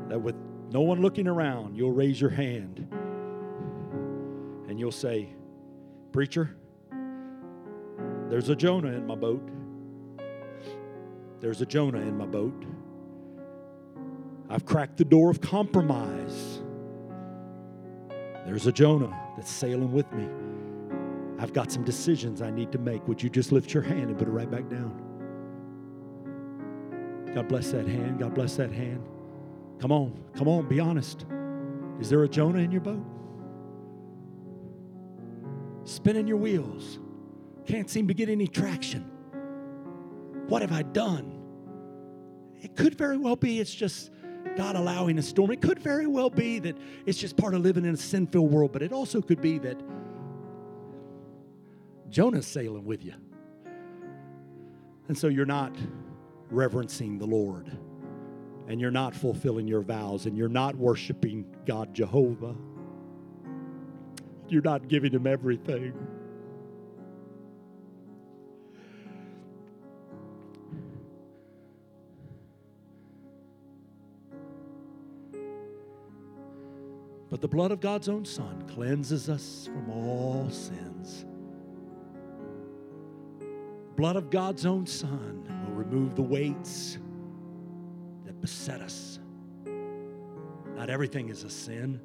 [0.09, 0.35] that, with
[0.73, 2.89] no one looking around, you'll raise your hand
[4.67, 5.36] and you'll say,
[6.17, 6.57] Preacher,
[8.31, 9.47] there's a Jonah in my boat.
[11.41, 12.65] There's a Jonah in my boat.
[14.49, 16.63] I've cracked the door of compromise.
[18.47, 20.27] There's a Jonah that's sailing with me.
[21.39, 23.07] I've got some decisions I need to make.
[23.07, 24.99] Would you just lift your hand and put it right back down?
[27.35, 28.21] God bless that hand.
[28.21, 29.07] God bless that hand.
[29.79, 31.27] Come on, come on, be honest.
[32.01, 33.05] Is there a Jonah in your boat?
[35.87, 36.99] Spinning your wheels.
[37.65, 39.11] Can't seem to get any traction.
[40.49, 41.33] What have I done?
[42.61, 44.11] It could very well be it's just
[44.57, 45.51] God allowing a storm.
[45.53, 46.77] It could very well be that
[47.07, 49.59] it's just part of living in a sin filled world, but it also could be
[49.59, 49.81] that
[52.11, 53.15] Jonah's sailing with you.
[55.09, 55.77] And so you're not
[56.51, 57.71] reverencing the Lord,
[58.69, 62.57] and you're not fulfilling your vows, and you're not worshiping God Jehovah
[64.49, 65.93] you're not giving him everything.
[77.29, 81.27] But the blood of God's own Son cleanses us from all sins.
[83.97, 86.99] Blood of God's own Son will remove the weights
[88.25, 89.19] that beset us.
[90.77, 92.01] Not everything is a sin.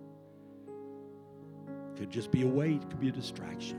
[2.02, 3.78] Could just be a weight, it could be a distraction.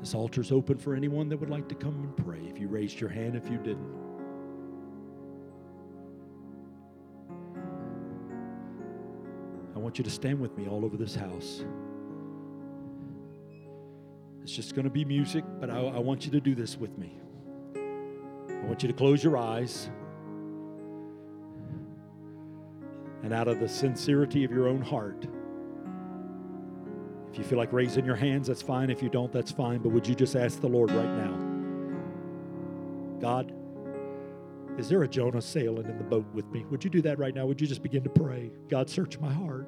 [0.00, 2.40] This altar's open for anyone that would like to come and pray.
[2.48, 3.92] If you raised your hand, if you didn't.
[9.76, 11.62] I want you to stand with me all over this house.
[14.42, 16.96] It's just going to be music, but I, I, want you to do this with
[16.96, 17.20] me.
[17.76, 19.90] I want you to close your eyes.
[23.22, 25.26] And out of the sincerity of your own heart,
[27.32, 28.90] if you feel like raising your hands, that's fine.
[28.90, 29.78] If you don't, that's fine.
[29.78, 31.36] But would you just ask the Lord right now?
[33.20, 33.52] God,
[34.78, 36.64] is there a Jonah sailing in the boat with me?
[36.70, 37.46] Would you do that right now?
[37.46, 38.52] Would you just begin to pray?
[38.68, 39.66] God, search my heart.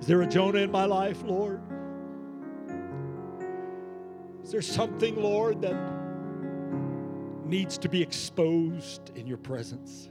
[0.00, 1.62] Is there a Jonah in my life, Lord?
[4.42, 5.76] Is there something, Lord, that
[7.44, 10.10] needs to be exposed in your presence,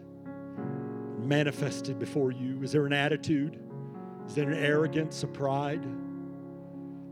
[1.26, 2.62] manifested before you?
[2.64, 3.60] Is there an attitude?
[4.28, 5.86] Is there an arrogance, a pride?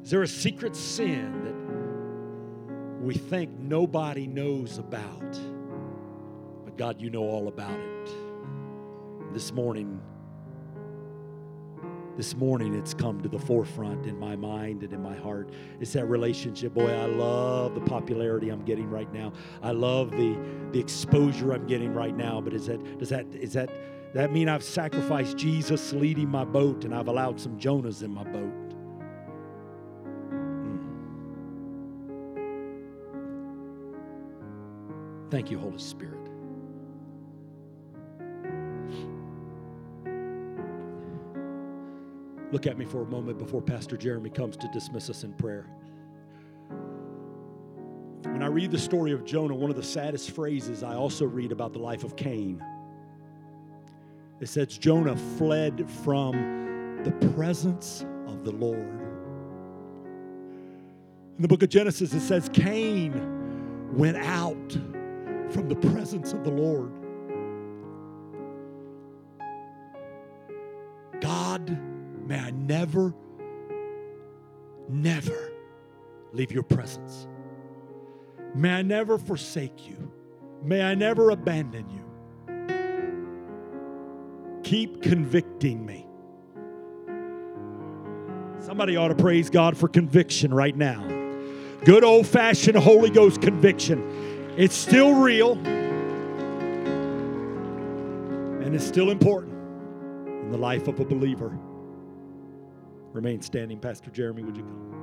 [0.04, 5.40] Is there a secret sin that we think nobody knows about?
[6.66, 8.10] But God, you know all about it.
[9.34, 10.00] This morning,
[12.16, 15.50] this morning it's come to the forefront in my mind and in my heart.
[15.80, 16.74] It's that relationship.
[16.74, 19.34] Boy, I love the popularity I'm getting right now.
[19.62, 20.38] I love the
[20.72, 22.40] the exposure I'm getting right now.
[22.42, 23.70] But is that does that is that
[24.14, 28.24] that mean I've sacrificed Jesus leading my boat and I've allowed some Jonahs in my
[28.24, 28.54] boat?
[30.30, 30.78] Hmm.
[35.32, 36.20] Thank you, Holy Spirit.
[42.52, 45.66] Look at me for a moment before Pastor Jeremy comes to dismiss us in prayer.
[48.26, 51.52] When I read the story of Jonah, one of the saddest phrases I also read
[51.52, 52.64] about the life of Cain.
[54.40, 59.02] It says Jonah fled from the presence of the Lord.
[61.38, 64.72] In the book of Genesis, it says Cain went out
[65.52, 66.92] from the presence of the Lord.
[71.22, 71.80] God
[72.26, 73.14] May I never,
[74.88, 75.52] never
[76.32, 77.28] leave your presence.
[78.56, 80.12] May I never forsake you.
[80.64, 82.03] May I never abandon you.
[84.64, 86.08] Keep convicting me.
[88.60, 91.06] Somebody ought to praise God for conviction right now.
[91.84, 94.54] Good old fashioned Holy Ghost conviction.
[94.58, 95.54] It's still real
[98.64, 99.54] and it's still important
[100.28, 101.58] in the life of a believer.
[103.12, 103.80] Remain standing.
[103.80, 105.03] Pastor Jeremy, would you come?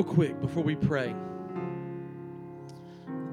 [0.00, 1.14] Real quick before we pray,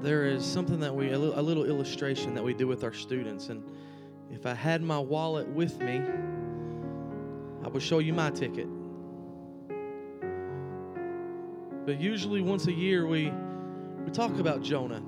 [0.02, 2.92] there is something that we, a little, a little illustration that we do with our
[2.92, 3.48] students.
[3.48, 3.64] And
[4.30, 6.02] if I had my wallet with me,
[7.64, 8.68] I would show you my ticket.
[11.86, 13.32] But usually once a year we
[14.04, 15.02] we talk about Jonah.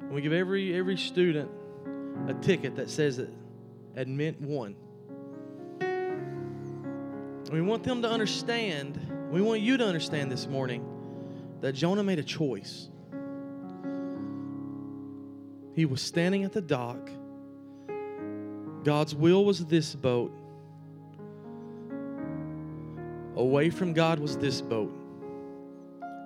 [0.00, 1.50] And we give every every student
[2.28, 3.30] a ticket that says that
[3.96, 4.76] admit one.
[7.50, 10.84] we want them to understand, we want you to understand this morning
[11.60, 12.88] that Jonah made a choice.
[15.74, 17.10] He was standing at the dock.
[18.84, 20.32] God's will was this boat.
[23.34, 24.94] Away from God was this boat.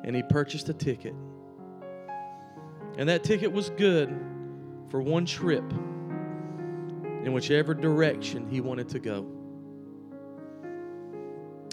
[0.04, 1.14] And he purchased a ticket.
[2.96, 4.08] And that ticket was good
[4.88, 5.64] for one trip
[7.24, 9.39] in whichever direction he wanted to go.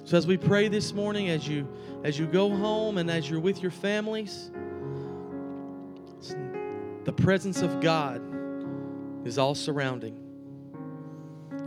[0.08, 1.68] So as we pray this morning as you
[2.06, 4.52] as you go home and as you're with your families,
[7.04, 8.22] the presence of God
[9.28, 10.18] is all surrounding.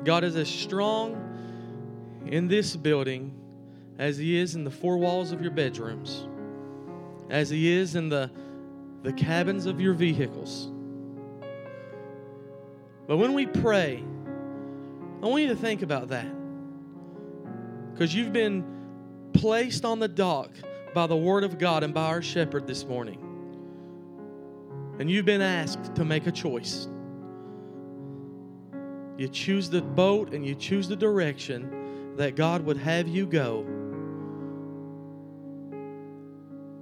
[0.05, 1.21] God is as strong
[2.25, 3.39] in this building
[3.99, 6.27] as He is in the four walls of your bedrooms,
[7.29, 8.31] as He is in the,
[9.03, 10.71] the cabins of your vehicles.
[13.07, 14.03] But when we pray,
[15.23, 16.40] I want you to think about that.
[18.01, 18.65] Because you've been
[19.35, 20.53] placed on the dock
[20.95, 23.19] by the Word of God and by our shepherd this morning.
[24.99, 26.89] And you've been asked to make a choice.
[29.19, 33.67] You choose the boat and you choose the direction that God would have you go,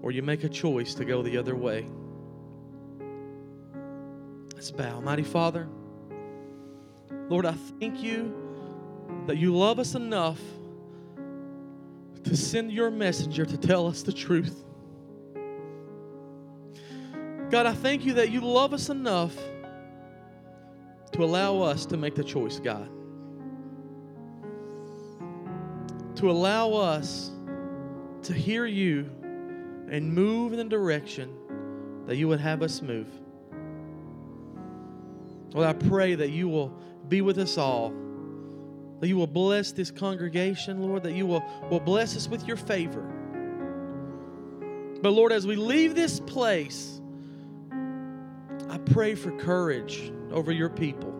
[0.03, 1.85] or you make a choice to go the other way.
[4.55, 5.01] Let's bow.
[5.01, 5.67] Mighty Father,
[7.29, 8.33] Lord, I thank you
[9.27, 10.39] that you love us enough
[12.29, 14.65] to send your messenger to tell us the truth.
[17.51, 19.35] God, I thank you that you love us enough
[21.13, 22.91] to allow us to make the choice, God.
[26.17, 27.31] To allow us
[28.25, 29.11] to hear you
[29.91, 31.35] and move in the direction
[32.07, 33.09] that you would have us move.
[35.55, 36.77] Lord, I pray that you will
[37.09, 37.95] be with us all.
[39.01, 42.57] That you will bless this congregation, Lord, that you will, will bless us with your
[42.57, 43.03] favor.
[45.01, 47.01] But Lord, as we leave this place,
[48.69, 51.15] I pray for courage over your people.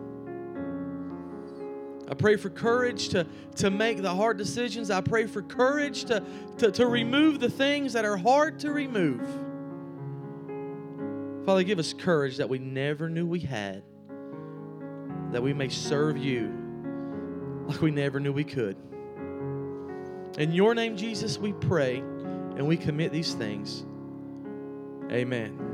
[2.09, 3.25] I pray for courage to,
[3.57, 4.91] to make the hard decisions.
[4.91, 6.23] I pray for courage to,
[6.57, 9.21] to, to remove the things that are hard to remove.
[11.45, 13.83] Father, give us courage that we never knew we had,
[15.31, 16.58] that we may serve you
[17.69, 18.75] like we never knew we could.
[20.37, 23.85] In your name, Jesus, we pray and we commit these things.
[25.11, 25.68] Amen.